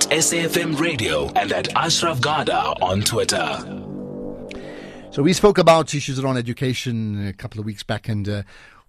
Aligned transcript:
at 0.00 0.10
SAFM 0.10 0.78
Radio 0.78 1.28
and 1.32 1.52
at 1.52 1.74
Ashraf 1.74 2.20
Garda 2.20 2.58
on 2.80 3.02
Twitter. 3.02 3.58
So 5.10 5.22
we 5.22 5.32
spoke 5.32 5.58
about 5.58 5.94
issues 5.94 6.18
around 6.18 6.38
education 6.38 7.26
a 7.26 7.32
couple 7.32 7.60
of 7.60 7.66
weeks 7.66 7.82
back, 7.82 8.08
and 8.08 8.28
uh, 8.28 8.42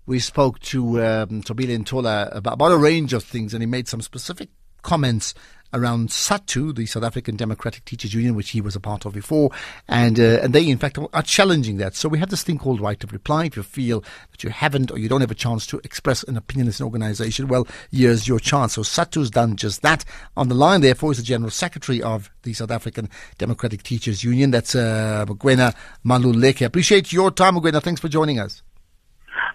we 0.06 0.20
spoke 0.20 0.60
to 0.60 1.04
um, 1.04 1.42
Thobile 1.42 1.78
Ntola 1.78 2.34
about, 2.36 2.54
about 2.54 2.72
a 2.72 2.78
range 2.78 3.14
of 3.14 3.24
things, 3.24 3.54
and 3.54 3.62
he 3.62 3.66
made 3.66 3.88
some 3.88 4.02
specific 4.02 4.50
comments 4.84 5.34
around 5.74 6.10
SADTU, 6.10 6.76
the 6.76 6.86
South 6.86 7.04
African 7.04 7.36
Democratic 7.36 7.86
Teachers 7.86 8.14
Union, 8.14 8.36
which 8.36 8.52
he 8.52 8.62
was 8.62 8.76
a 8.76 8.80
part 8.80 9.06
of 9.06 9.14
before, 9.14 9.52
and 9.88 10.20
uh, 10.20 10.40
and 10.42 10.54
they 10.54 10.68
in 10.68 10.78
fact 10.78 10.98
are 11.14 11.24
challenging 11.24 11.78
that. 11.78 11.96
So 11.96 12.10
we 12.10 12.20
have 12.20 12.30
this 12.30 12.44
thing 12.44 12.58
called 12.58 12.82
right 12.82 13.02
of 13.04 13.12
reply. 13.12 13.46
If 13.46 13.58
you 13.58 13.64
feel 13.64 14.04
that 14.32 14.44
you 14.44 14.50
haven't 14.50 14.92
or 14.92 14.98
you 14.98 15.10
don't 15.10 15.22
have 15.22 15.32
a 15.32 15.36
chance 15.36 15.66
to 15.68 15.80
express 15.84 16.24
an 16.24 16.38
opinion 16.38 16.68
as 16.68 16.80
an 16.80 16.86
organisation, 16.86 17.48
well, 17.48 17.68
here's 17.92 18.28
your 18.28 18.40
chance. 18.40 18.74
So 18.74 18.82
SADTU's 18.82 19.32
done 19.32 19.56
just 19.56 19.82
that. 19.82 20.06
On 20.38 20.48
the 20.48 20.56
line, 20.56 20.82
therefore, 20.82 21.12
is 21.12 21.18
the 21.18 21.24
General 21.24 21.52
Secretary 21.52 22.02
of 22.02 22.30
the 22.44 22.54
South 22.54 22.72
African 22.72 23.10
Democratic 23.38 23.84
Teachers 23.84 24.24
Union. 24.24 24.52
That's 24.52 24.76
uh, 24.76 25.26
Mugwena 25.28 25.76
Maluleke. 26.06 26.66
Appreciate 26.66 27.12
your 27.12 27.32
time, 27.32 27.56
Mugwena. 27.56 27.82
Thanks 27.82 28.02
for 28.02 28.10
joining 28.10 28.40
us. 28.40 28.62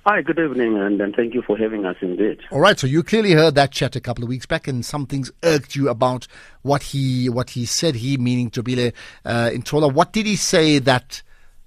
Hi, 0.09 0.23
good 0.23 0.39
evening, 0.39 0.79
and, 0.79 1.01
and 1.01 1.17
thank 1.17 1.35
you 1.35 1.43
for 1.43 1.59
having 1.59 1.85
us 1.85 1.97
indeed. 2.01 2.39
All 2.53 2.61
right, 2.61 2.79
so 2.79 2.87
you 2.87 3.03
clearly 3.03 3.33
heard 3.33 3.57
that 3.57 3.73
chat 3.73 3.97
a 3.97 4.01
couple 4.01 4.23
of 4.23 4.29
weeks 4.29 4.47
back, 4.47 4.69
and 4.69 4.85
some 4.85 5.05
things 5.05 5.33
irked 5.43 5.75
you 5.75 5.89
about 5.89 6.29
what 6.63 6.85
he 6.85 7.29
what 7.29 7.51
he 7.51 7.67
said. 7.67 7.97
He 7.97 8.17
meaning 8.17 8.49
Thobile 8.51 8.93
uh, 9.25 9.51
Ntola. 9.51 9.93
What 9.93 10.13
did 10.13 10.27
he 10.27 10.37
say 10.37 10.79
that 10.79 11.23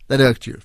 that 0.08 0.22
irked 0.22 0.48
you? 0.48 0.62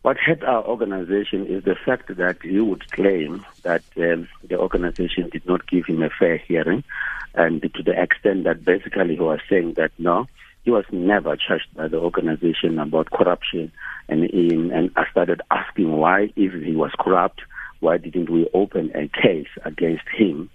What 0.00 0.16
hurt 0.16 0.42
our 0.44 0.64
organization 0.64 1.44
is 1.46 1.64
the 1.64 1.76
fact 1.84 2.16
that 2.16 2.40
he 2.40 2.58
would 2.58 2.90
claim 2.92 3.44
that 3.62 3.82
um, 3.98 4.26
the 4.48 4.58
organization 4.58 5.28
did 5.28 5.44
not 5.44 5.66
give 5.66 5.84
him 5.84 6.02
a 6.02 6.08
fair 6.08 6.38
hearing, 6.38 6.84
and 7.34 7.60
to 7.60 7.82
the 7.82 8.02
extent 8.02 8.44
that 8.44 8.64
basically 8.64 9.16
he 9.16 9.20
was 9.20 9.40
saying 9.46 9.74
that 9.74 9.92
no, 9.98 10.26
he 10.64 10.70
was 10.70 10.84
never 10.92 11.36
charged 11.36 11.74
by 11.74 11.88
the 11.88 11.98
organization 11.98 12.78
about 12.78 13.10
corruption 13.10 13.72
and 14.08 14.24
in, 14.24 14.70
and 14.72 14.90
I 14.96 15.04
started 15.10 15.40
asking 15.50 15.92
why, 15.92 16.32
if 16.36 16.52
he 16.62 16.74
was 16.74 16.92
corrupt, 16.98 17.40
why 17.80 17.98
didn't 17.98 18.30
we 18.30 18.48
open 18.54 18.90
a 18.94 19.08
case 19.08 19.48
against 19.64 20.04
him? 20.16 20.50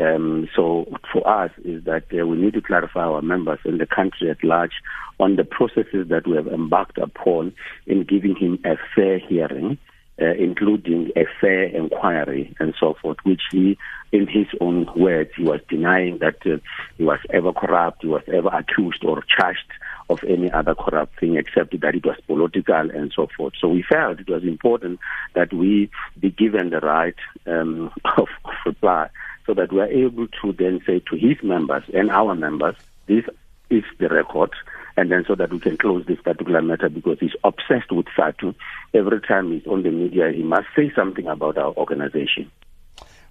Um, 0.00 0.48
so 0.56 0.86
for 1.12 1.26
us 1.28 1.50
is 1.64 1.84
that 1.84 2.04
uh, 2.12 2.26
we 2.26 2.38
need 2.38 2.54
to 2.54 2.62
clarify 2.62 3.02
our 3.02 3.20
members 3.20 3.58
in 3.64 3.78
the 3.78 3.86
country 3.86 4.30
at 4.30 4.42
large 4.42 4.72
on 5.20 5.36
the 5.36 5.44
processes 5.44 6.08
that 6.08 6.26
we 6.26 6.36
have 6.36 6.46
embarked 6.46 6.98
upon 6.98 7.52
in 7.86 8.04
giving 8.04 8.34
him 8.34 8.58
a 8.64 8.76
fair 8.94 9.18
hearing 9.18 9.78
uh, 10.20 10.34
including 10.38 11.10
a 11.16 11.24
fair 11.40 11.64
inquiry 11.64 12.54
and 12.60 12.74
so 12.78 12.94
forth, 13.00 13.16
which 13.24 13.42
he, 13.50 13.78
in 14.12 14.26
his 14.26 14.46
own 14.60 14.86
words, 14.94 15.30
he 15.36 15.42
was 15.42 15.60
denying 15.68 16.18
that 16.18 16.36
uh, 16.46 16.58
he 16.98 17.04
was 17.04 17.18
ever 17.30 17.52
corrupt, 17.52 18.02
he 18.02 18.08
was 18.08 18.22
ever 18.28 18.48
accused 18.48 19.04
or 19.04 19.22
charged 19.22 19.72
of 20.10 20.22
any 20.24 20.50
other 20.50 20.74
corrupt 20.74 21.18
thing 21.18 21.36
except 21.36 21.78
that 21.80 21.94
it 21.94 22.04
was 22.04 22.18
political 22.26 22.90
and 22.90 23.12
so 23.14 23.28
forth. 23.36 23.54
So 23.60 23.68
we 23.68 23.82
felt 23.82 24.20
it 24.20 24.28
was 24.28 24.42
important 24.42 25.00
that 25.34 25.52
we 25.52 25.90
be 26.20 26.30
given 26.30 26.70
the 26.70 26.80
right 26.80 27.16
um, 27.46 27.90
of, 28.04 28.28
of 28.44 28.54
reply 28.66 29.08
so 29.46 29.54
that 29.54 29.72
we 29.72 29.80
are 29.80 29.86
able 29.86 30.28
to 30.42 30.52
then 30.52 30.80
say 30.86 31.00
to 31.10 31.16
his 31.16 31.42
members 31.42 31.84
and 31.94 32.10
our 32.10 32.34
members, 32.34 32.76
this 33.06 33.24
is 33.70 33.84
the 33.98 34.08
record 34.08 34.50
and 34.96 35.10
then 35.10 35.24
so 35.26 35.34
that 35.34 35.50
we 35.50 35.60
can 35.60 35.76
close 35.76 36.04
this 36.06 36.20
particular 36.20 36.62
matter 36.62 36.88
because 36.88 37.18
he's 37.20 37.34
obsessed 37.44 37.90
with 37.90 38.06
SADTU. 38.16 38.54
Every 38.94 39.20
time 39.20 39.52
he's 39.52 39.66
on 39.66 39.82
the 39.82 39.90
media, 39.90 40.30
he 40.34 40.42
must 40.42 40.66
say 40.76 40.92
something 40.94 41.26
about 41.26 41.58
our 41.58 41.72
organization. 41.74 42.50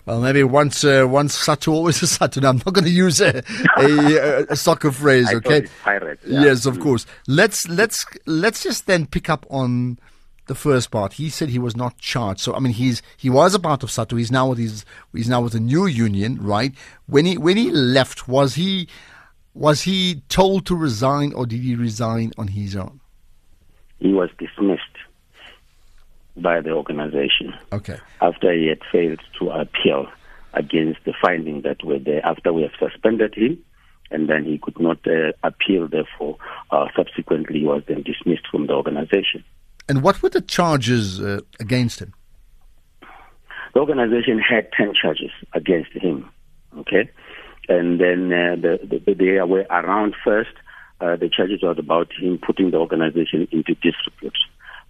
Well, 0.06 0.20
maybe 0.20 0.44
once 0.44 0.84
uh, 0.84 1.06
once 1.08 1.38
SADTU, 1.38 1.72
always 1.72 2.02
a 2.02 2.06
SADTU. 2.08 2.42
Now, 2.42 2.50
I'm 2.50 2.58
not 2.58 2.74
going 2.74 2.86
to 2.86 2.92
use 2.92 3.22
a, 3.22 3.44
a, 3.78 4.46
a 4.50 4.56
soccer 4.56 4.92
phrase, 4.92 5.32
okay? 5.36 5.68
Pirate, 5.84 6.20
yeah. 6.26 6.42
Yes, 6.42 6.66
of 6.66 6.80
course. 6.80 7.06
Let's 7.28 7.68
let's 7.70 8.06
let's 8.26 8.64
just 8.64 8.88
then 8.88 9.06
pick 9.06 9.30
up 9.30 9.46
on 9.52 10.00
the 10.48 10.56
first 10.56 10.90
part. 10.90 11.14
He 11.14 11.30
said 11.30 11.50
he 11.50 11.60
was 11.60 11.76
not 11.76 12.00
charged. 12.00 12.42
So 12.42 12.56
I 12.56 12.60
mean, 12.60 12.74
he's 12.74 13.04
he 13.16 13.30
was 13.30 13.54
a 13.54 13.60
part 13.60 13.84
of 13.84 13.90
SADTU. 13.90 14.18
He's 14.18 14.32
now 14.32 14.50
with 14.50 14.58
his 14.58 14.86
he's 15.14 15.30
now 15.30 15.42
with 15.42 15.54
a 15.54 15.60
new 15.60 15.86
union, 15.86 16.42
right? 16.42 16.74
When 17.06 17.26
he 17.26 17.38
when 17.38 17.58
he 17.58 17.70
left, 17.70 18.28
was 18.28 18.56
he 18.56 18.88
was 19.54 19.82
he 19.82 20.22
told 20.30 20.66
to 20.68 20.76
resign 20.76 21.34
or 21.34 21.46
did 21.46 21.62
he 21.62 21.76
resign 21.76 22.32
on 22.38 22.48
his 22.48 22.76
own? 22.76 23.00
He 24.00 24.14
was 24.14 24.30
dismissed 24.40 24.82
by 26.38 26.62
the 26.62 26.72
organization. 26.72 27.54
Okay. 27.72 27.98
After 28.22 28.54
he 28.54 28.68
had 28.68 28.80
failed 28.92 29.20
to 29.40 29.50
appeal 29.52 30.08
against 30.54 31.04
the 31.06 31.14
findings 31.22 31.64
that 31.64 31.84
were 31.84 32.00
there, 32.00 32.26
after 32.26 32.54
we 32.54 32.62
have 32.64 32.72
suspended 32.80 33.36
him, 33.36 33.64
and 34.10 34.30
then 34.30 34.44
he 34.44 34.58
could 34.58 34.80
not 34.80 34.98
uh, 35.08 35.32
appeal, 35.44 35.88
therefore, 35.88 36.38
uh, 36.72 36.88
subsequently 36.96 37.60
he 37.60 37.66
was 37.66 37.84
then 37.88 38.04
dismissed 38.04 38.48
from 38.50 38.68
the 38.68 38.74
organization. 38.74 39.44
And 39.88 40.02
what 40.02 40.22
were 40.22 40.30
the 40.30 40.42
charges 40.42 41.22
uh, 41.22 41.42
against 41.60 42.02
him? 42.02 42.14
The 43.74 43.80
organization 43.80 44.40
had 44.40 44.70
10 44.74 44.94
charges 45.02 45.32
against 45.54 45.92
him. 45.94 46.30
Okay 46.80 47.10
and 47.72 48.00
then 48.00 48.34
uh, 48.34 48.56
the, 48.56 49.02
the, 49.06 49.14
they 49.14 49.42
were 49.42 49.66
around 49.70 50.16
first. 50.24 50.52
Uh, 51.00 51.16
the 51.16 51.30
charges 51.30 51.64
were 51.64 51.72
about 51.72 52.12
him 52.20 52.38
putting 52.38 52.72
the 52.72 52.78
organization 52.78 53.48
into 53.52 53.74
disrepute. 53.76 54.38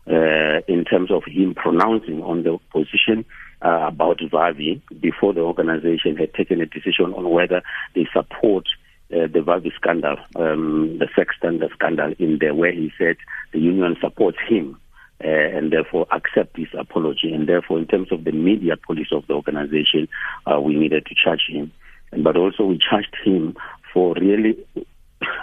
Uh, 0.07 0.61
in 0.67 0.83
terms 0.83 1.11
of 1.11 1.23
him 1.27 1.53
pronouncing 1.53 2.23
on 2.23 2.41
the 2.41 2.57
position 2.71 3.23
uh, 3.61 3.85
about 3.87 4.17
Vavi 4.17 4.81
before 4.99 5.31
the 5.31 5.41
organization 5.41 6.17
had 6.17 6.33
taken 6.33 6.59
a 6.59 6.65
decision 6.65 7.13
on 7.13 7.29
whether 7.29 7.61
they 7.93 8.07
support 8.11 8.65
uh, 9.13 9.27
the 9.27 9.39
Vavi 9.39 9.71
scandal, 9.75 10.17
um, 10.35 10.97
the 10.97 11.07
sex 11.15 11.35
scandal 11.37 11.69
scandal, 11.75 12.13
in 12.17 12.39
there 12.41 12.55
where 12.55 12.71
he 12.71 12.91
said 12.97 13.15
the 13.53 13.59
union 13.59 13.95
supports 14.01 14.37
him. 14.49 14.77
Uh, 15.23 15.27
and 15.27 15.71
therefore 15.71 16.07
accept 16.09 16.57
his 16.57 16.69
apology. 16.75 17.31
And 17.31 17.47
therefore, 17.47 17.77
in 17.77 17.85
terms 17.85 18.11
of 18.11 18.23
the 18.23 18.31
media 18.31 18.75
police 18.75 19.09
of 19.11 19.27
the 19.27 19.33
organization, 19.33 20.07
uh, 20.51 20.59
we 20.59 20.73
needed 20.73 21.05
to 21.05 21.13
charge 21.13 21.43
him 21.47 21.71
but 22.17 22.37
also 22.37 22.65
we 22.65 22.77
charged 22.77 23.15
him 23.23 23.55
for 23.93 24.13
really 24.15 24.57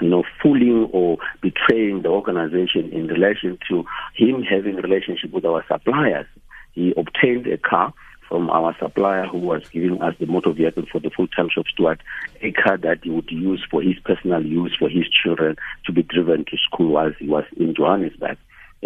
you 0.01 0.09
know, 0.09 0.25
fooling 0.43 0.89
or 0.93 1.19
betraying 1.41 2.03
the 2.03 2.09
organization 2.09 2.91
in 2.93 3.07
relation 3.07 3.59
to 3.69 3.85
him 4.15 4.43
having 4.43 4.79
a 4.79 4.83
relationship 4.83 5.33
with 5.33 5.45
our 5.45 5.65
suppliers. 5.69 6.27
He 6.73 6.93
obtained 6.97 7.47
a 7.47 7.59
car 7.59 7.93
from 8.29 8.51
our 8.51 8.77
supplier 8.79 9.27
who 9.27 9.39
was 9.39 9.63
giving 9.73 10.03
us 10.03 10.15
the 10.21 10.27
motor 10.27 10.53
vehicle 10.53 10.85
for 10.93 11.01
the 11.01 11.11
full-time 11.11 11.49
shop 11.49 11.65
steward, 11.73 12.03
a 12.43 12.53
car 12.53 12.77
that 12.77 12.99
he 13.03 13.11
would 13.11 13.31
use 13.31 13.65
for 13.71 13.81
his 13.83 13.99
personal 14.05 14.45
use 14.45 14.77
for 14.79 14.89
his 14.89 15.07
children 15.09 15.57
to 15.87 15.93
be 15.93 16.03
driven 16.03 16.45
to 16.45 16.57
school 16.59 16.93
while 16.93 17.13
he 17.19 17.27
was 17.27 17.45
in 17.57 17.75
Johannesburg. 17.75 18.37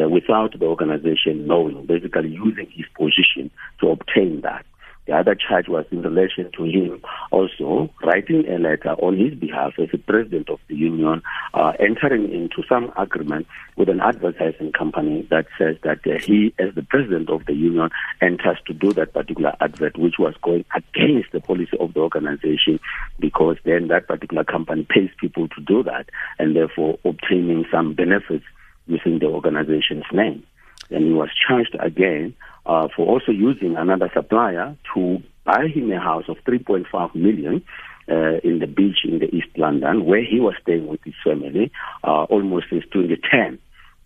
Uh, 0.00 0.09
without 0.09 0.59
the 0.59 0.65
organization 0.65 1.47
knowing, 1.47 1.84
basically 1.84 2.31
using 2.31 2.66
his 2.71 2.87
position 2.97 3.50
to 3.78 3.91
obtain 3.91 4.41
that. 4.41 4.65
The 5.06 5.14
other 5.14 5.34
charge 5.34 5.66
was 5.68 5.84
in 5.90 6.02
relation 6.02 6.50
to 6.56 6.64
him 6.64 7.02
also 7.32 7.90
writing 8.04 8.46
a 8.48 8.58
letter 8.58 8.90
on 8.90 9.18
his 9.18 9.34
behalf 9.34 9.72
as 9.78 9.88
the 9.90 9.98
president 9.98 10.48
of 10.48 10.60
the 10.68 10.76
union, 10.76 11.22
uh, 11.54 11.72
entering 11.80 12.32
into 12.32 12.62
some 12.68 12.92
agreement 12.96 13.48
with 13.76 13.88
an 13.88 14.00
advertising 14.00 14.70
company 14.70 15.26
that 15.30 15.46
says 15.58 15.76
that 15.82 16.06
uh, 16.06 16.18
he, 16.20 16.54
as 16.60 16.74
the 16.76 16.84
president 16.84 17.30
of 17.30 17.44
the 17.46 17.54
union, 17.54 17.91
enters 18.20 18.58
to 18.66 18.72
do 18.72 18.92
that 18.92 19.12
particular 19.12 19.56
advert, 19.60 19.98
which 19.98 20.20
was 20.20 20.34
going 20.42 20.64
against 20.76 21.32
the 21.32 21.41
policy 21.41 21.76
of 21.80 21.94
the 21.94 22.00
organization, 22.00 22.78
because 23.18 23.56
then 23.64 23.88
that 23.88 24.06
particular 24.06 24.44
company 24.44 24.86
pays 24.88 25.10
people 25.20 25.48
to 25.48 25.60
do 25.62 25.82
that, 25.82 26.06
and 26.38 26.54
therefore 26.54 26.98
obtaining 27.04 27.64
some 27.72 27.94
benefits 27.94 28.44
within 28.86 29.18
the 29.18 29.26
organization's 29.26 30.04
name. 30.12 30.44
And 30.91 31.04
he 31.04 31.12
was 31.12 31.31
charged 31.47 31.76
again 31.78 32.34
uh, 32.66 32.88
for 32.94 33.06
also 33.06 33.32
using 33.32 33.76
another 33.76 34.10
supplier 34.12 34.76
to 34.94 35.22
buy 35.44 35.69
him 35.69 35.91
a 35.91 35.98
house 35.98 36.25
of 36.28 36.37
3.5 36.47 37.15
million 37.15 37.65
uh, 38.09 38.38
in 38.45 38.59
the 38.59 38.66
beach 38.66 38.98
in 39.04 39.18
the 39.18 39.34
East 39.34 39.48
London, 39.56 40.04
where 40.04 40.22
he 40.22 40.41
was 40.41 40.54
staying 40.62 40.86
with 40.86 41.01
his 41.04 41.15
family 41.24 41.71
uh, 42.04 42.24
almost 42.24 42.66
since 42.71 42.84
2010 42.92 43.59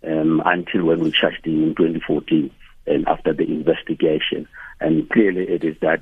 um, 0.03 0.41
until 0.45 0.85
when 0.85 0.99
we 0.99 1.11
charged 1.11 1.45
him 1.45 1.63
in 1.63 1.75
2014 1.75 2.51
and 2.85 3.07
after 3.07 3.33
the 3.33 3.43
investigation. 3.43 4.47
And 4.79 5.09
clearly 5.09 5.43
it 5.43 5.63
is 5.63 5.75
that 5.81 6.01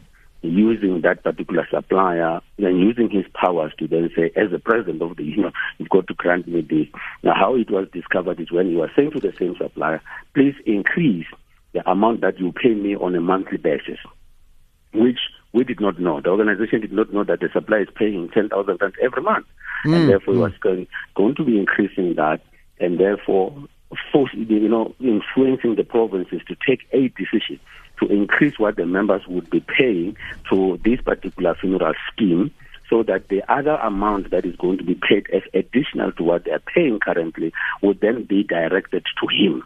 using 0.52 1.02
that 1.02 1.24
particular 1.24 1.68
supplier 1.72 2.42
and 2.58 2.80
using 2.80 3.10
his 3.10 3.26
powers 3.34 3.74
to 3.80 3.88
then 3.88 4.10
say, 4.16 4.32
as 4.36 4.52
the 4.52 4.60
president 4.60 5.02
of 5.02 5.18
the 5.18 5.24
union, 5.36 5.52
you've 5.78 5.90
got 5.90 6.08
to 6.08 6.14
grant 6.14 6.48
me 6.48 6.62
this. 6.62 6.88
Now, 7.24 7.34
how 7.36 7.56
it 7.56 7.70
was 7.70 7.88
discovered 7.92 8.40
is 8.40 8.52
when 8.52 8.70
he 8.70 8.76
was 8.76 8.90
saying 8.96 9.12
to 9.12 9.20
the 9.20 9.34
same 9.38 9.56
supplier, 9.58 10.02
please 10.34 10.56
increase 10.66 11.28
the 11.74 11.90
amount 11.90 12.22
that 12.22 12.40
you 12.40 12.52
pay 12.52 12.74
me 12.74 12.96
on 12.96 13.16
a 13.16 13.22
monthly 13.22 13.58
basis, 13.58 14.00
which 14.94 15.20
we 15.54 15.64
did 15.64 15.80
not 15.80 16.00
know. 16.00 16.22
The 16.22 16.30
organization 16.30 16.82
did 16.82 16.92
not 16.92 17.14
know 17.14 17.24
that 17.24 17.40
the 17.40 17.50
supplier 17.54 17.82
is 17.82 17.90
paying 17.96 18.30
10,000 18.34 18.78
rand 18.82 18.94
every 19.02 19.22
month. 19.22 19.46
Mm. 19.86 19.96
And 19.96 20.10
therefore, 20.10 20.34
mm. 20.34 20.40
was 20.40 20.54
going, 20.60 20.88
going 21.16 21.36
to 21.36 21.44
be 21.44 21.60
increasing 21.60 22.16
that 22.16 22.42
and 22.80 23.00
therefore 23.00 23.54
force, 24.12 24.32
you 24.34 24.68
know, 24.68 24.94
influencing 25.00 25.76
the 25.76 25.84
provinces 25.84 26.42
to 26.48 26.56
take 26.68 26.82
a 26.92 27.10
decision 27.10 27.60
to 28.00 28.08
increase 28.08 28.58
what 28.60 28.76
the 28.76 28.86
members 28.86 29.22
would 29.28 29.50
be 29.50 29.60
paying 29.60 30.18
to 30.50 30.80
this 30.84 31.02
particular 31.02 31.56
funeral 31.56 31.94
scheme 32.12 32.52
so 32.90 33.04
that 33.04 33.28
the 33.30 33.42
other 33.52 33.76
amount 33.76 34.30
that 34.32 34.46
is 34.46 34.56
going 34.58 34.78
to 34.78 34.84
be 34.84 34.96
paid 34.96 35.28
as 35.34 35.42
additional 35.54 36.12
to 36.14 36.24
what 36.24 36.46
they're 36.46 36.60
paying 36.60 37.00
currently 37.00 37.52
would 37.82 38.00
then 38.00 38.24
be 38.24 38.44
directed 38.44 39.04
to 39.20 39.28
him. 39.28 39.64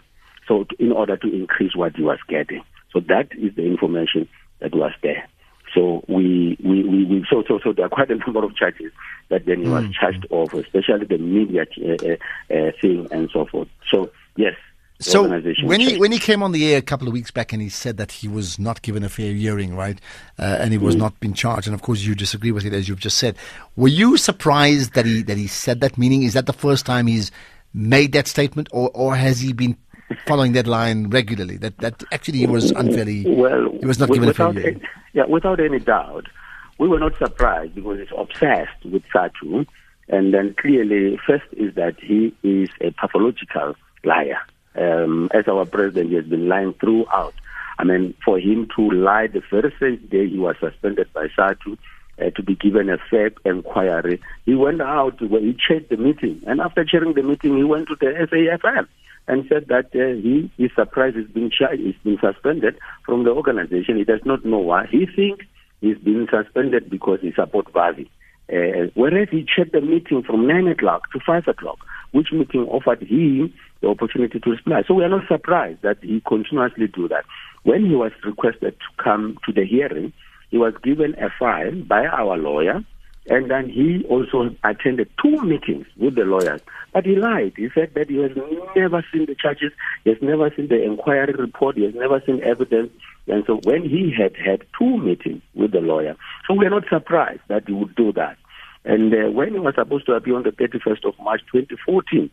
So 0.48 0.66
in 0.80 0.92
order 0.92 1.18
to 1.18 1.28
increase 1.34 1.76
what 1.76 1.96
he 1.96 2.04
was 2.04 2.20
getting. 2.28 2.64
So 2.92 3.02
that 3.02 3.30
is 3.38 3.56
the 3.56 3.66
information 3.66 4.28
that 4.60 4.74
was 4.74 4.94
there. 5.04 5.28
So 5.76 6.04
we, 6.08 6.58
we, 6.64 6.84
we, 6.84 7.06
we 7.06 7.26
so, 7.30 7.44
so, 7.48 7.60
so 7.64 7.74
there 7.74 7.86
are 7.86 7.90
quite 7.90 8.10
a 8.10 8.16
number 8.16 8.44
of 8.44 8.56
charges 8.56 8.92
that 9.30 9.46
then 9.46 9.62
he 9.62 9.70
was 9.70 9.86
charged 9.92 10.26
off, 10.32 10.54
especially 10.54 11.06
the 11.06 11.20
media 11.20 11.66
uh, 11.78 12.54
uh, 12.54 12.72
thing 12.82 13.08
and 13.12 13.30
so 13.32 13.46
forth. 13.46 13.68
So 13.92 14.12
yes, 14.36 14.56
so 15.02 15.30
when 15.64 15.80
he 15.80 15.98
when 15.98 16.12
he 16.12 16.20
came 16.20 16.44
on 16.44 16.52
the 16.52 16.74
air 16.74 16.80
a 16.80 16.82
couple 16.82 17.08
of 17.08 17.14
weeks 17.14 17.32
back 17.32 17.54
and 17.54 17.62
he 17.62 17.70
said 17.70 17.96
that 17.98 18.12
he 18.12 18.28
was 18.28 18.60
not 18.60 18.82
given 18.82 19.02
a 19.02 19.10
fair 19.10 19.34
hearing, 19.34 19.74
right, 19.76 19.98
uh, 20.38 20.58
and 20.60 20.74
he 20.74 20.78
was 20.78 20.96
mm. 20.96 21.00
not 21.00 21.18
being 21.22 21.34
charged, 21.34 21.68
and 21.68 21.74
of 21.74 21.82
course 21.82 22.02
you 22.02 22.16
disagree 22.16 22.52
with 22.52 22.66
it 22.66 22.74
as 22.74 22.90
you've 22.90 23.00
just 23.00 23.18
said. 23.18 23.38
Were 23.78 23.88
you 23.88 24.18
surprised 24.18 24.96
that 24.96 25.06
he 25.06 25.22
that 25.24 25.38
he 25.38 25.48
said 25.48 25.80
that? 25.82 25.98
Meaning, 25.98 26.24
is 26.24 26.34
that 26.34 26.48
the 26.48 26.54
first 26.54 26.86
time 26.86 27.08
he's 27.08 27.32
made 27.74 28.12
that 28.12 28.28
statement, 28.28 28.68
or 28.74 28.92
or 28.94 29.16
has 29.16 29.40
he 29.40 29.54
been 29.54 29.78
following 30.26 30.52
that 30.52 30.68
line 30.68 31.10
regularly? 31.10 31.56
That 31.56 31.78
that 31.78 32.04
actually 32.12 32.40
he 32.40 32.48
was 32.48 32.72
unfairly 32.72 33.24
well, 33.26 33.72
he 33.80 33.86
was 33.86 34.00
not 34.00 34.10
given 34.10 34.28
a 34.28 34.34
fair 34.34 34.52
hearing. 34.52 34.82
Yeah, 35.14 35.26
without 35.26 35.62
any 35.62 35.80
doubt, 35.80 36.28
we 36.78 36.90
were 36.90 37.00
not 37.00 37.18
surprised 37.18 37.74
because 37.74 38.00
he's 38.00 38.18
obsessed 38.18 38.84
with 38.84 39.04
SADTU, 39.16 39.66
and 40.10 40.34
then 40.34 40.56
clearly, 40.60 41.18
first 41.26 41.46
is 41.54 41.74
that 41.76 41.96
he 42.02 42.36
is 42.44 42.68
a 42.82 42.92
pathological 42.92 43.76
liar 44.04 44.40
um, 44.76 45.30
as 45.34 45.48
our 45.48 45.66
president, 45.66 46.10
he 46.10 46.16
has 46.16 46.26
been 46.26 46.48
lying 46.48 46.74
throughout. 46.74 47.34
I 47.78 47.86
mean, 47.86 48.14
for 48.24 48.38
him 48.38 48.68
to 48.76 48.92
lie 48.92 49.28
the 49.28 49.42
same 49.80 50.08
day 50.08 50.28
he 50.28 50.38
was 50.38 50.56
suspended 50.60 51.08
by 51.14 51.28
SADTU, 51.38 51.78
uh, 52.22 52.30
to 52.32 52.44
be 52.44 52.56
given 52.56 52.90
a 52.90 52.98
fair 53.10 53.32
inquiry, 53.46 54.22
he 54.46 54.56
went 54.56 54.82
out 54.82 55.22
where 55.22 55.42
he 55.42 55.56
chaired 55.68 55.88
the 55.90 55.98
meeting. 55.98 56.42
And 56.46 56.60
after 56.60 56.84
chairing 56.84 57.14
the 57.14 57.24
meeting, 57.24 57.58
he 57.58 57.64
went 57.64 57.88
to 57.88 57.96
the 57.96 58.08
SAFM 58.08 58.88
and 59.28 59.46
said 59.48 59.68
that 59.68 59.86
uh, 59.96 60.20
he 60.22 60.52
is 60.58 60.72
surprised 60.76 61.16
he's 61.16 61.28
been 61.28 61.50
charged, 61.50 61.82
he's 61.82 61.96
been 62.04 62.20
suspended 62.20 62.78
from 63.06 63.24
the 63.24 63.32
organization. 63.32 63.96
He 63.96 64.04
does 64.04 64.22
not 64.26 64.44
know 64.44 64.58
why. 64.58 64.88
He 64.88 65.06
thinks 65.06 65.46
he's 65.82 65.98
been 66.00 66.28
suspended 66.30 66.90
because 66.90 67.20
he 67.22 67.32
supports 67.32 67.72
Vavi. 67.72 68.10
Uh, 68.52 68.90
whereas 68.96 69.30
he 69.30 69.46
chaired 69.46 69.72
the 69.72 69.82
meeting 69.82 70.24
from 70.24 70.48
9 70.48 70.68
o'clock 70.68 71.12
to 71.12 71.20
5 71.26 71.48
o'clock, 71.48 71.78
which 72.12 72.32
meeting 72.32 72.62
offered 72.68 73.02
him 73.02 73.54
the 73.82 73.88
opportunity 73.88 74.40
to 74.40 74.50
reply. 74.52 74.84
So 74.88 74.94
we 74.94 75.04
are 75.04 75.10
not 75.10 75.28
surprised 75.28 75.82
that 75.84 75.98
he 76.02 76.22
continuously 76.28 76.88
do 76.88 77.08
that. 77.08 77.26
When 77.64 77.86
he 77.86 77.96
was 77.96 78.12
requested 78.24 78.78
to 78.80 79.04
come 79.04 79.38
to 79.46 79.54
the 79.54 79.66
hearing, 79.66 80.14
he 80.50 80.58
was 80.58 80.74
given 80.84 81.16
a 81.16 81.30
file 81.38 81.76
by 81.84 82.06
our 82.06 82.38
lawyer, 82.38 82.84
and 83.28 83.52
then 83.52 83.70
he 83.70 84.04
also 84.10 84.56
attended 84.64 85.10
two 85.22 85.40
meetings 85.44 85.86
with 85.98 86.16
the 86.16 86.24
lawyers. 86.24 86.62
But 86.94 87.06
he 87.06 87.16
lied. 87.16 87.54
He 87.56 87.70
said 87.76 87.94
that 87.94 88.10
he 88.10 88.18
has 88.18 88.32
never 88.76 89.06
seen 89.14 89.28
the 89.28 89.36
charges, 89.36 89.72
he 90.04 90.10
has 90.10 90.20
never 90.22 90.52
seen 90.56 90.68
the 90.68 90.84
inquiry 90.84 91.34
report, 91.38 91.78
he 91.78 91.84
has 91.84 91.94
never 91.94 92.22
seen 92.26 92.42
evidence. 92.44 92.92
And 93.28 93.44
so 93.46 93.60
when 93.64 93.84
he 93.84 94.12
had 94.18 94.36
had 94.36 94.66
two 94.78 94.98
meetings 94.98 95.44
with 95.54 95.72
the 95.72 95.82
lawyer, 95.82 96.16
so 96.48 96.56
we're 96.56 96.72
not 96.72 96.86
surprised 96.90 97.42
that 97.48 97.68
he 97.68 97.74
would 97.74 97.96
do 97.96 98.12
that. 98.14 98.38
And 98.86 99.14
uh, 99.14 99.32
when 99.32 99.54
he 99.54 99.60
was 99.60 99.76
supposed 99.76 100.06
to 100.06 100.14
appear 100.14 100.36
on 100.36 100.44
the 100.44 100.52
31st 100.52 101.06
of 101.06 101.14
March 101.20 101.42
2014, 101.52 102.30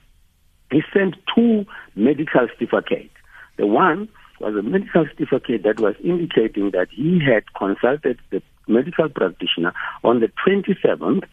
he 0.71 0.83
sent 0.93 1.17
two 1.35 1.65
medical 1.95 2.49
certificates. 2.59 3.15
The 3.57 3.67
one 3.67 4.09
was 4.41 4.55
a 4.55 4.63
medical 4.63 5.07
certificate 5.07 5.63
that 5.65 5.81
was 5.81 5.95
indicating 6.05 6.71
that 6.73 6.89
he 6.91 7.21
had 7.25 7.45
consulted 7.55 8.19
the 8.31 8.43
medical 8.69 9.09
practitioner 9.09 9.73
on 10.05 10.21
the 10.21 10.31
27th 10.47 11.25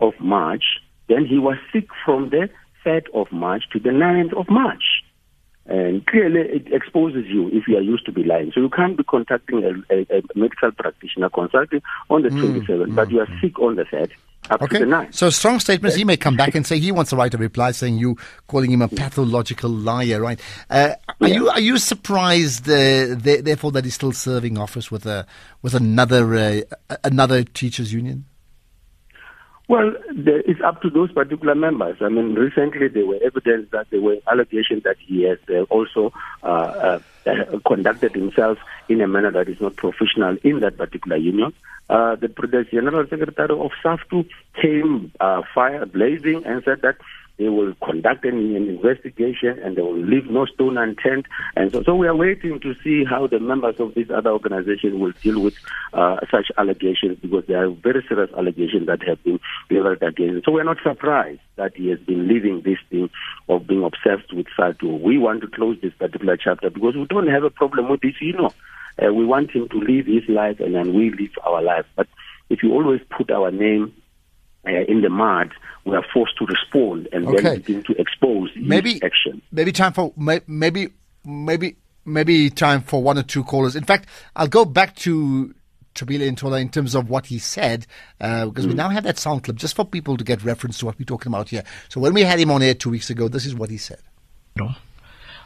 of 0.00 0.14
March. 0.20 0.64
Then 1.08 1.24
he 1.24 1.38
was 1.38 1.56
sick 1.72 1.88
from 2.04 2.30
the 2.30 2.48
3rd 2.84 3.06
of 3.14 3.30
March 3.32 3.64
to 3.72 3.78
the 3.78 3.90
9th 3.90 4.38
of 4.38 4.48
March. 4.48 5.02
And 5.66 6.06
clearly, 6.06 6.40
it 6.40 6.72
exposes 6.72 7.26
you 7.26 7.48
if 7.48 7.68
you 7.68 7.76
are 7.76 7.82
used 7.82 8.06
to 8.06 8.12
be 8.12 8.24
lying. 8.24 8.52
So 8.54 8.60
you 8.60 8.70
can't 8.70 8.96
be 8.96 9.04
contacting 9.04 9.62
a, 9.64 9.94
a, 9.94 10.18
a 10.18 10.22
medical 10.34 10.72
practitioner 10.72 11.28
consulting 11.28 11.82
on 12.08 12.22
the 12.22 12.30
mm, 12.30 12.66
27th, 12.66 12.86
mm, 12.86 12.94
but 12.94 13.10
you 13.10 13.20
are 13.20 13.28
sick 13.42 13.58
on 13.58 13.76
the 13.76 13.84
3rd 13.84 14.12
up 14.50 14.62
okay. 14.62 14.78
to 14.78 14.84
the 14.84 14.90
ninth. 14.90 15.14
So 15.14 15.30
strong 15.30 15.60
statements. 15.60 15.96
He 15.96 16.04
may 16.04 16.16
come 16.16 16.36
back 16.36 16.54
and 16.54 16.66
say 16.66 16.78
he 16.78 16.92
wants 16.92 17.10
to 17.10 17.16
write 17.16 17.34
a 17.34 17.38
reply 17.38 17.72
saying 17.72 17.98
you 17.98 18.16
calling 18.46 18.70
him 18.70 18.82
a 18.82 18.88
pathological 18.88 19.70
liar, 19.70 20.20
right? 20.20 20.40
Uh, 20.70 20.94
are 21.20 21.28
yeah. 21.28 21.34
you 21.34 21.48
are 21.50 21.60
you 21.60 21.78
surprised, 21.78 22.68
uh, 22.68 23.14
therefore, 23.18 23.72
that 23.72 23.84
he's 23.84 23.94
still 23.94 24.12
serving 24.12 24.58
office 24.58 24.90
with 24.90 25.06
a 25.06 25.26
with 25.62 25.74
another 25.74 26.34
uh, 26.34 26.96
another 27.04 27.44
teachers 27.44 27.92
union? 27.92 28.24
Well, 29.68 29.92
it's 30.08 30.62
up 30.62 30.80
to 30.80 30.88
those 30.88 31.12
particular 31.12 31.54
members. 31.54 31.98
I 32.00 32.08
mean, 32.08 32.34
recently 32.34 32.88
there 32.88 33.04
were 33.04 33.18
evidence 33.22 33.68
that 33.70 33.90
there 33.90 34.00
were 34.00 34.16
allegations 34.30 34.82
that 34.84 34.96
he 34.98 35.24
has 35.24 35.38
uh, 35.50 35.64
also 35.64 36.10
uh, 36.42 37.00
uh, 37.26 37.58
conducted 37.66 38.14
himself 38.14 38.56
in 38.88 39.02
a 39.02 39.06
manner 39.06 39.30
that 39.30 39.46
is 39.46 39.60
not 39.60 39.76
professional 39.76 40.38
in 40.42 40.60
that 40.60 40.78
particular 40.78 41.18
union. 41.18 41.52
Uh, 41.90 42.16
the, 42.16 42.28
the 42.28 42.66
General 42.70 43.06
Secretary 43.08 43.50
of 43.50 43.70
SAFTU 43.84 44.26
came 44.60 45.12
uh, 45.20 45.42
fire 45.54 45.84
blazing 45.84 46.44
and 46.46 46.64
said 46.64 46.80
that 46.80 46.96
they 47.38 47.48
will 47.48 47.72
conduct 47.84 48.24
an, 48.24 48.56
an, 48.56 48.68
investigation 48.68 49.58
and 49.60 49.76
they 49.76 49.82
will 49.82 49.96
leave 49.96 50.28
no 50.28 50.44
stone 50.46 50.76
unturned. 50.76 51.26
And 51.56 51.72
so, 51.72 51.82
so 51.84 51.94
we 51.94 52.08
are 52.08 52.14
waiting 52.14 52.58
to 52.60 52.74
see 52.82 53.04
how 53.04 53.28
the 53.28 53.38
members 53.38 53.78
of 53.78 53.94
this 53.94 54.10
other 54.10 54.30
organization 54.30 54.98
will 54.98 55.12
deal 55.22 55.40
with 55.40 55.54
uh, 55.92 56.16
such 56.30 56.50
allegations 56.58 57.18
because 57.20 57.44
there 57.46 57.64
are 57.64 57.70
very 57.70 58.04
serious 58.08 58.30
allegations 58.36 58.86
that 58.86 59.02
have 59.06 59.22
been 59.22 59.38
leveled 59.70 60.02
against. 60.02 60.46
So 60.46 60.52
we 60.52 60.60
are 60.60 60.64
not 60.64 60.78
surprised 60.82 61.40
that 61.56 61.76
he 61.76 61.88
has 61.90 62.00
been 62.00 62.26
leaving 62.26 62.62
this 62.62 62.78
thing 62.90 63.08
of 63.48 63.66
being 63.66 63.84
obsessed 63.84 64.32
with 64.32 64.46
SADTU. 64.58 65.00
We 65.00 65.18
want 65.18 65.42
to 65.42 65.48
close 65.48 65.78
this 65.80 65.94
particular 65.94 66.36
chapter 66.36 66.70
because 66.70 66.96
we 66.96 67.06
don't 67.06 67.28
have 67.28 67.44
a 67.44 67.50
problem 67.50 67.88
with 67.88 68.00
this, 68.00 68.14
you 68.20 68.32
know. 68.32 68.52
Uh, 69.00 69.14
we 69.14 69.24
want 69.24 69.52
him 69.52 69.68
to 69.68 69.78
live 69.78 70.06
his 70.06 70.28
life 70.28 70.58
and 70.58 70.74
then 70.74 70.92
we 70.92 71.10
live 71.10 71.30
our 71.46 71.62
life. 71.62 71.86
But 71.94 72.08
if 72.50 72.64
you 72.64 72.72
always 72.72 73.00
put 73.16 73.30
our 73.30 73.52
name 73.52 73.94
uh, 74.74 74.84
in 74.88 75.02
the 75.02 75.10
mud, 75.10 75.52
we 75.84 75.96
are 75.96 76.04
forced 76.12 76.36
to 76.38 76.46
respond 76.46 77.08
and 77.12 77.26
okay. 77.26 77.42
then 77.42 77.56
begin 77.56 77.82
to 77.84 77.94
expose 78.00 78.50
maybe, 78.56 79.02
action. 79.02 79.42
Maybe 79.50 79.72
time 79.72 79.92
for 79.92 80.12
maybe 80.16 80.88
maybe 81.24 81.76
maybe 82.04 82.50
time 82.50 82.82
for 82.82 83.02
one 83.02 83.18
or 83.18 83.22
two 83.22 83.44
callers. 83.44 83.76
In 83.76 83.84
fact, 83.84 84.08
I'll 84.36 84.48
go 84.48 84.64
back 84.64 84.96
to 84.96 85.54
Thobile 85.94 86.20
Ntola 86.20 86.60
in 86.60 86.70
terms 86.70 86.94
of 86.94 87.10
what 87.10 87.26
he 87.26 87.38
said, 87.38 87.86
uh, 88.20 88.46
because 88.46 88.66
mm. 88.66 88.70
we 88.70 88.74
now 88.74 88.88
have 88.88 89.04
that 89.04 89.18
sound 89.18 89.44
clip 89.44 89.56
just 89.56 89.76
for 89.76 89.84
people 89.84 90.16
to 90.16 90.24
get 90.24 90.42
reference 90.44 90.78
to 90.78 90.86
what 90.86 90.98
we're 90.98 91.04
talking 91.04 91.30
about 91.30 91.48
here. 91.48 91.64
So 91.88 92.00
when 92.00 92.14
we 92.14 92.22
had 92.22 92.38
him 92.38 92.50
on 92.50 92.62
air 92.62 92.74
two 92.74 92.90
weeks 92.90 93.10
ago, 93.10 93.28
this 93.28 93.46
is 93.46 93.54
what 93.54 93.70
he 93.70 93.78
said. 93.78 94.00
No. 94.56 94.70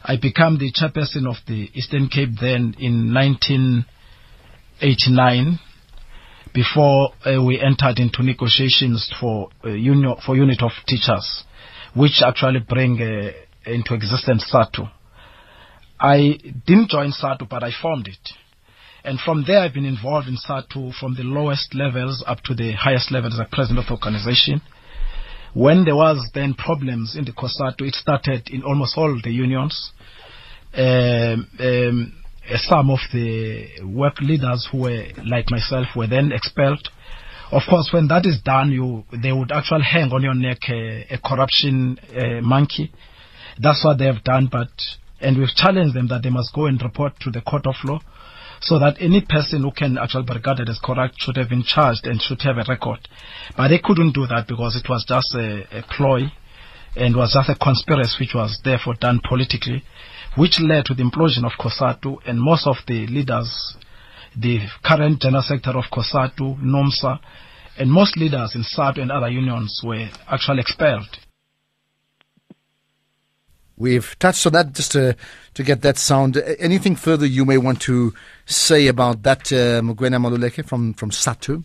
I 0.05 0.17
became 0.17 0.57
the 0.57 0.69
chairperson 0.71 1.29
of 1.29 1.37
the 1.47 1.71
Eastern 1.73 2.09
Cape 2.09 2.37
then 2.39 2.75
in 2.77 3.13
1989 3.13 5.59
before 6.53 7.09
uh, 7.25 7.41
we 7.43 7.59
entered 7.59 7.99
into 7.99 8.23
negotiations 8.23 9.11
for 9.19 9.49
uh, 9.65 9.69
union, 9.69 10.15
for 10.25 10.35
unit 10.35 10.61
of 10.61 10.71
teachers, 10.87 11.43
which 11.95 12.21
actually 12.25 12.59
bring 12.59 13.01
uh, 13.01 13.31
into 13.69 13.93
existence 13.93 14.49
SADTU. 14.53 14.89
I 15.99 16.37
didn't 16.65 16.89
join 16.89 17.11
SADTU, 17.11 17.49
but 17.49 17.63
I 17.63 17.71
formed 17.81 18.07
it. 18.07 18.29
And 19.05 19.19
from 19.19 19.43
there, 19.45 19.59
I've 19.59 19.73
been 19.73 19.85
involved 19.85 20.27
in 20.27 20.37
SADTU 20.37 20.93
from 20.99 21.15
the 21.15 21.23
lowest 21.23 21.73
levels 21.75 22.23
up 22.25 22.39
to 22.43 22.53
the 22.53 22.73
highest 22.73 23.11
levels 23.11 23.33
as 23.33 23.39
a 23.41 23.55
president 23.55 23.79
of 23.79 23.85
the 23.87 23.93
organization. 23.93 24.61
When 25.53 25.85
there 25.85 25.95
was 25.95 26.31
then 26.33 26.53
problems 26.55 27.15
in 27.15 27.25
the 27.25 27.31
COSATU, 27.31 27.87
it 27.87 27.95
started 27.95 28.49
in 28.49 28.63
almost 28.63 28.97
all 28.97 29.19
the 29.23 29.31
unions. 29.31 29.91
Um, 30.75 31.47
um, 31.59 32.22
some 32.55 32.89
of 32.89 32.99
the 33.11 33.67
work 33.83 34.19
leaders 34.19 34.67
who 34.71 34.79
were 34.79 35.05
like 35.25 35.49
myself 35.49 35.87
were 35.95 36.07
then 36.07 36.31
expelled. 36.31 36.89
Of 37.51 37.61
course, 37.69 37.89
when 37.93 38.07
that 38.07 38.25
is 38.25 38.41
done, 38.41 38.71
you 38.71 39.05
they 39.21 39.31
would 39.31 39.51
actually 39.51 39.83
hang 39.83 40.11
on 40.11 40.23
your 40.23 40.33
neck 40.33 40.57
a, 40.69 41.05
a 41.11 41.17
corruption 41.19 41.99
uh, 42.15 42.41
monkey. 42.41 42.91
That's 43.59 43.83
what 43.85 43.99
they 43.99 44.05
have 44.05 44.23
done, 44.23 44.49
but 44.51 44.69
and 45.21 45.37
we've 45.37 45.55
challenged 45.55 45.95
them 45.95 46.07
that 46.07 46.23
they 46.23 46.29
must 46.29 46.53
go 46.53 46.65
and 46.65 46.81
report 46.81 47.13
to 47.21 47.31
the 47.31 47.41
court 47.41 47.65
of 47.67 47.75
law, 47.85 47.99
so 48.59 48.79
that 48.79 48.97
any 48.99 49.21
person 49.21 49.61
who 49.61 49.71
can 49.71 49.97
actually 49.97 50.23
be 50.23 50.33
regarded 50.33 50.67
as 50.67 50.79
corrupt 50.83 51.15
should 51.19 51.37
have 51.37 51.49
been 51.49 51.63
charged 51.63 52.05
and 52.05 52.21
should 52.21 52.41
have 52.41 52.57
a 52.57 52.65
record. 52.67 53.07
But 53.55 53.69
they 53.69 53.79
couldn't 53.79 54.13
do 54.13 54.25
that 54.27 54.47
because 54.47 54.75
it 54.75 54.89
was 54.89 55.05
just 55.07 55.33
a, 55.35 55.79
a 55.79 55.83
ploy 55.83 56.31
and 56.95 57.15
was 57.15 57.33
just 57.33 57.49
a 57.49 57.55
conspiracy 57.55 58.17
which 58.19 58.35
was 58.35 58.59
therefore 58.63 58.95
done 58.95 59.19
politically 59.27 59.83
which 60.35 60.59
led 60.59 60.85
to 60.85 60.93
the 60.93 61.03
implosion 61.03 61.45
of 61.45 61.51
COSATU 61.59 62.17
and 62.25 62.39
most 62.39 62.67
of 62.67 62.77
the 62.87 63.05
leaders, 63.07 63.77
the 64.35 64.59
current 64.83 65.21
general 65.21 65.43
secretary 65.43 65.77
of 65.77 65.85
COSATU, 65.91 66.59
NUMSA, 66.59 67.19
and 67.77 67.91
most 67.91 68.17
leaders 68.17 68.55
in 68.55 68.61
SADTU 68.63 69.01
and 69.01 69.11
other 69.11 69.29
unions 69.29 69.81
were 69.83 70.07
actually 70.27 70.59
expelled. 70.61 71.17
We've 73.75 74.15
touched 74.19 74.45
on 74.45 74.53
that 74.53 74.73
just 74.73 74.91
to, 74.91 75.15
to 75.55 75.63
get 75.63 75.81
that 75.81 75.97
sound. 75.97 76.37
Anything 76.59 76.95
further 76.95 77.25
you 77.25 77.43
may 77.45 77.57
want 77.57 77.81
to 77.81 78.13
say 78.45 78.87
about 78.87 79.23
that, 79.23 79.51
uh, 79.51 79.81
Mugwena 79.81 80.19
Maluleke 80.21 80.65
from, 80.65 80.93
from 80.93 81.09
SADTU? 81.09 81.63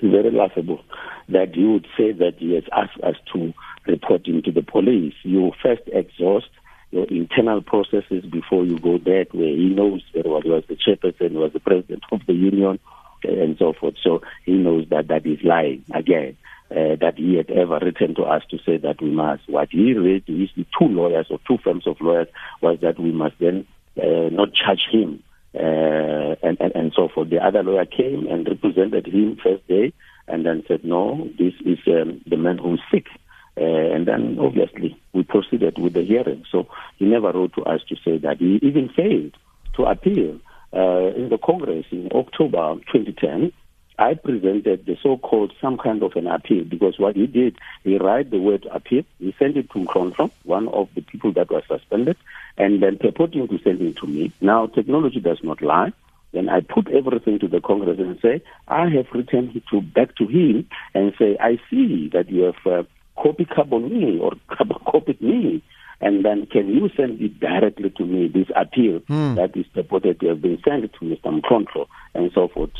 Very 0.00 0.30
laughable. 0.30 0.80
that 1.28 1.54
you 1.54 1.72
would 1.72 1.86
say 1.96 2.12
that 2.12 2.34
he 2.38 2.54
has 2.54 2.64
asked 2.72 3.02
us 3.02 3.16
to 3.32 3.52
report 3.86 4.26
him 4.26 4.42
to 4.42 4.52
the 4.52 4.62
police. 4.62 5.14
You 5.22 5.52
first 5.62 5.82
exhaust 5.92 6.48
your 6.90 7.04
internal 7.06 7.62
processes 7.62 8.24
before 8.24 8.64
you 8.64 8.78
go 8.78 8.98
that 8.98 9.26
where 9.32 9.48
He 9.48 9.68
knows 9.68 10.02
that 10.14 10.26
was 10.26 10.64
the 10.68 10.76
chairperson, 10.76 11.32
was 11.32 11.52
the 11.52 11.60
president 11.60 12.02
of 12.10 12.20
the 12.26 12.34
union, 12.34 12.78
and 13.24 13.56
so 13.58 13.72
forth. 13.72 13.94
So 14.02 14.22
he 14.44 14.52
knows 14.52 14.88
that 14.90 15.08
that 15.08 15.26
is 15.26 15.42
lying 15.42 15.84
again. 15.92 16.36
Uh, 16.70 16.96
that 17.00 17.14
he 17.16 17.34
had 17.34 17.50
ever 17.50 17.78
written 17.80 18.14
to 18.14 18.22
us 18.24 18.42
to 18.50 18.58
say 18.58 18.76
that 18.76 19.00
we 19.00 19.08
must. 19.10 19.48
What 19.48 19.70
he 19.70 19.94
read 19.94 20.26
to 20.26 20.36
his 20.36 20.50
two 20.54 20.84
lawyers 20.84 21.26
or 21.30 21.40
two 21.48 21.56
firms 21.64 21.86
of 21.86 21.98
lawyers 21.98 22.28
was 22.60 22.78
that 22.82 23.00
we 23.00 23.10
must 23.10 23.38
then 23.38 23.66
uh, 23.96 24.28
not 24.30 24.52
charge 24.52 24.86
him 24.92 25.22
uh, 25.54 26.36
and, 26.42 26.58
and, 26.60 26.72
and 26.74 26.92
so 26.94 27.08
forth. 27.08 27.30
The 27.30 27.42
other 27.42 27.62
lawyer 27.62 27.86
came 27.86 28.26
and 28.26 28.46
represented 28.46 29.06
him 29.06 29.38
first 29.42 29.66
day 29.66 29.94
and 30.26 30.44
then 30.44 30.62
said, 30.68 30.84
no, 30.84 31.30
this 31.38 31.54
is 31.64 31.78
um, 31.86 32.20
the 32.26 32.36
man 32.36 32.58
who's 32.58 32.82
sick. 32.90 33.06
Uh, 33.60 33.94
and 33.94 34.06
then 34.06 34.38
obviously 34.40 34.96
we 35.12 35.24
proceeded 35.24 35.78
with 35.78 35.94
the 35.94 36.02
hearing. 36.02 36.44
So 36.50 36.68
he 36.96 37.06
never 37.06 37.32
wrote 37.32 37.54
to 37.54 37.64
us 37.64 37.80
to 37.88 37.96
say 38.04 38.18
that. 38.18 38.38
He 38.38 38.60
even 38.62 38.88
failed 38.88 39.36
to 39.74 39.84
appeal 39.84 40.38
uh, 40.72 41.12
in 41.16 41.28
the 41.28 41.38
Congress 41.38 41.86
in 41.90 42.08
October 42.14 42.74
2010. 42.92 43.52
I 43.98 44.14
presented 44.14 44.86
the 44.86 44.96
so-called 45.02 45.52
some 45.60 45.76
kind 45.76 46.04
of 46.04 46.12
an 46.14 46.28
appeal 46.28 46.62
because 46.62 47.00
what 47.00 47.16
he 47.16 47.26
did, 47.26 47.58
he 47.82 47.98
write 47.98 48.30
the 48.30 48.38
word 48.38 48.64
appeal, 48.70 49.02
he 49.18 49.34
sent 49.40 49.56
it 49.56 49.70
to 49.72 49.78
Mkhontlo, 49.80 50.30
one 50.44 50.68
of 50.68 50.88
the 50.94 51.00
people 51.00 51.32
that 51.32 51.50
was 51.50 51.64
suspended, 51.66 52.16
and 52.56 52.80
then 52.80 52.98
purporting 52.98 53.48
to 53.48 53.58
send 53.58 53.82
it 53.82 53.96
to 53.96 54.06
me. 54.06 54.30
Now, 54.40 54.66
technology 54.66 55.18
does 55.18 55.42
not 55.42 55.60
lie. 55.62 55.92
Then 56.32 56.48
I 56.48 56.60
put 56.60 56.88
everything 56.88 57.40
to 57.40 57.48
the 57.48 57.60
Congress 57.60 57.98
and 57.98 58.20
say, 58.20 58.42
I 58.68 58.88
have 58.90 59.06
written 59.12 59.62
to 59.70 59.80
back 59.80 60.14
to 60.16 60.26
him 60.26 60.68
and 60.94 61.14
say, 61.18 61.36
I 61.40 61.58
see 61.70 62.10
that 62.12 62.30
you 62.30 62.42
have 62.42 62.66
uh, 62.66 62.82
copied 63.22 63.50
carbon 63.50 63.84
me 63.92 64.18
or 64.18 64.32
copy 64.90 65.16
me 65.20 65.62
and 66.00 66.24
then 66.24 66.46
can 66.46 66.68
you 66.68 66.88
send 66.96 67.20
it 67.20 67.40
directly 67.40 67.90
to 67.96 68.04
me, 68.04 68.28
this 68.28 68.46
appeal 68.54 69.00
Hmm. 69.08 69.34
that 69.34 69.56
is 69.56 69.66
purported 69.74 70.20
to 70.20 70.28
have 70.28 70.40
been 70.42 70.58
sent 70.64 70.92
to 70.92 70.98
Mr. 71.04 71.40
Mkhontlo 71.40 71.86
and 72.14 72.30
so 72.34 72.46
forth. 72.48 72.70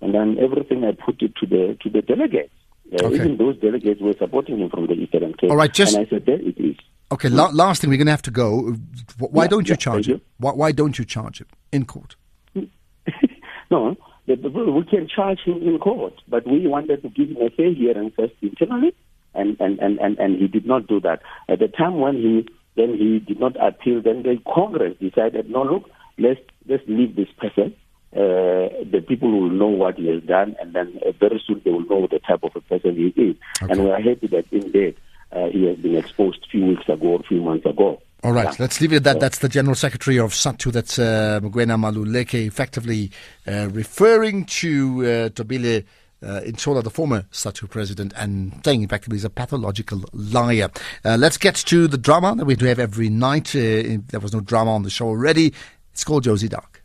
And 0.00 0.14
then 0.14 0.36
everything 0.38 0.84
I 0.84 0.92
put 0.92 1.20
it 1.22 1.34
to 1.40 1.46
the 1.46 1.76
to 1.82 1.90
the 1.90 2.02
delegates. 2.02 2.52
Uh, 2.92 3.06
Okay. 3.06 3.16
Even 3.16 3.36
those 3.36 3.56
delegates 3.58 4.00
were 4.00 4.14
supporting 4.18 4.58
him 4.60 4.70
from 4.70 4.86
the 4.86 4.94
Eastern 4.94 5.34
Cape. 5.34 5.50
All 5.50 5.56
right, 5.56 5.72
just- 5.74 5.94
and 5.96 6.06
I 6.06 6.10
said, 6.10 6.24
there 6.24 6.40
it 6.40 6.56
is. 6.58 6.76
Okay, 7.10 7.28
la- 7.28 7.50
last 7.50 7.80
thing, 7.80 7.90
we're 7.90 7.96
going 7.96 8.06
to 8.06 8.12
have 8.18 8.22
to 8.22 8.30
go. 8.30 8.74
Why 9.18 9.44
Yeah, 9.44 9.48
don't 9.48 9.66
you 9.68 9.72
yeah, 9.72 9.76
charge 9.86 10.08
it? 10.08 10.20
Why, 10.38 10.52
why 10.52 10.72
don't 10.72 10.98
you 10.98 11.04
charge 11.04 11.40
it 11.40 11.48
in 11.72 11.84
court? 11.84 12.16
no, 13.70 13.96
we 14.26 14.84
can 14.90 15.08
charge 15.08 15.40
him 15.44 15.58
in 15.62 15.78
court, 15.78 16.14
but 16.28 16.46
we 16.46 16.66
wanted 16.66 17.02
to 17.02 17.08
give 17.08 17.30
him 17.30 17.38
a 17.42 17.50
fair 17.50 17.72
hearing 17.72 18.10
first 18.16 18.34
internally, 18.42 18.94
and, 19.34 19.56
and, 19.60 19.78
and, 19.78 19.98
and, 19.98 20.18
and 20.18 20.36
he 20.38 20.48
did 20.48 20.66
not 20.66 20.86
do 20.86 21.00
that. 21.00 21.22
At 21.48 21.58
the 21.58 21.68
time 21.68 22.00
when 22.00 22.14
he 22.16 22.48
then 22.76 22.94
he 22.94 23.18
did 23.18 23.40
not 23.40 23.56
appeal, 23.60 24.00
then 24.02 24.22
the 24.22 24.38
Congress 24.52 24.96
decided, 25.00 25.50
no, 25.50 25.64
look, 25.64 25.90
let's 26.16 26.40
let's 26.68 26.82
leave 26.86 27.16
this 27.16 27.28
person. 27.38 27.74
Uh, 28.12 28.72
the 28.90 29.04
people 29.06 29.30
will 29.30 29.50
know 29.50 29.66
what 29.66 29.96
he 29.96 30.08
has 30.08 30.22
done, 30.22 30.56
and 30.60 30.72
then 30.74 30.98
uh, 31.06 31.12
very 31.12 31.42
soon 31.46 31.60
they 31.64 31.70
will 31.70 31.84
know 31.86 32.06
the 32.06 32.18
type 32.20 32.42
of 32.42 32.52
a 32.56 32.60
person 32.62 32.94
he 32.94 33.08
is. 33.20 33.36
Okay. 33.62 33.72
And 33.72 33.84
we 33.84 33.90
are 33.90 34.00
happy 34.00 34.28
that 34.28 34.46
indeed 34.50 34.96
uh, 35.32 35.48
he 35.48 35.66
has 35.66 35.76
been 35.76 35.96
exposed 35.96 36.42
a 36.44 36.48
few 36.48 36.66
weeks 36.66 36.88
ago, 36.88 37.08
or 37.08 37.20
a 37.20 37.24
few 37.24 37.42
months 37.42 37.66
ago. 37.66 38.00
All 38.24 38.32
right, 38.32 38.46
Yeah. 38.46 38.54
let's 38.58 38.80
leave 38.80 38.92
it 38.92 38.96
at 38.96 39.04
that. 39.04 39.20
That's 39.20 39.38
the 39.38 39.48
General 39.48 39.74
Secretary 39.76 40.18
of 40.18 40.32
SADTU, 40.32 40.72
that's 40.72 40.98
uh, 40.98 41.38
Mugwena 41.42 41.76
Maluleke, 41.78 42.46
effectively 42.46 43.12
uh, 43.46 43.68
referring 43.70 44.44
to 44.46 45.06
uh, 45.06 45.28
Thobile 45.28 45.82
uh, 46.22 46.40
the 46.40 46.90
former 46.92 47.22
SADTU 47.30 47.70
president, 47.70 48.12
and 48.16 48.60
saying 48.64 48.82
effectively 48.82 49.16
he's 49.16 49.24
a 49.24 49.30
pathological 49.30 50.04
liar. 50.12 50.70
Uh, 51.04 51.16
let's 51.18 51.38
get 51.38 51.54
to 51.54 51.88
the 51.88 51.98
drama 51.98 52.34
that 52.36 52.44
we 52.44 52.56
do 52.56 52.66
have 52.66 52.78
every 52.78 53.08
night. 53.08 53.54
Uh, 53.54 53.98
there 54.08 54.20
was 54.20 54.32
no 54.32 54.40
drama 54.40 54.74
on 54.74 54.82
the 54.82 54.90
show 54.90 55.06
already. 55.06 55.52
It's 55.92 56.04
called 56.04 56.24
Josie 56.24 56.48
Dark. 56.48 56.77